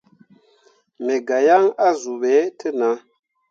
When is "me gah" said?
1.03-1.41